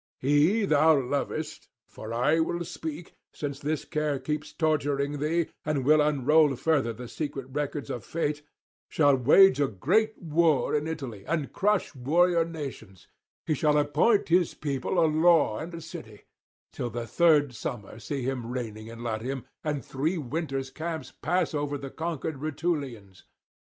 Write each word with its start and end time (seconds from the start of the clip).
He 0.17 0.65
thou 0.65 0.99
lovest 0.99 1.69
(for 1.87 2.11
I 2.11 2.39
will 2.39 2.65
speak, 2.65 3.13
since 3.33 3.59
this 3.59 3.85
care 3.85 4.17
keeps 4.17 4.51
torturing 4.51 5.19
thee, 5.19 5.49
and 5.63 5.85
will 5.85 6.01
unroll 6.01 6.55
further 6.55 6.91
the 6.91 7.07
secret 7.07 7.45
records 7.51 7.91
of 7.91 8.03
fate) 8.03 8.41
shall 8.89 9.15
wage 9.15 9.61
a 9.61 9.67
great 9.67 10.19
war 10.19 10.73
in 10.73 10.87
Italy, 10.87 11.23
and 11.27 11.53
crush 11.53 11.93
warrior 11.93 12.43
nations; 12.43 13.09
he 13.45 13.53
shall 13.53 13.77
appoint 13.77 14.29
his 14.29 14.55
people 14.55 14.97
a 14.97 15.05
law 15.05 15.59
and 15.59 15.71
a 15.75 15.81
city; 15.81 16.23
till 16.73 16.89
the 16.89 17.05
third 17.05 17.53
summer 17.53 17.99
see 17.99 18.23
him 18.23 18.47
reigning 18.49 18.87
in 18.87 19.03
Latium, 19.03 19.45
and 19.63 19.85
three 19.85 20.17
winters' 20.17 20.71
camps 20.71 21.11
pass 21.11 21.53
over 21.53 21.77
the 21.77 21.91
conquered 21.91 22.37
Rutulians. 22.41 23.25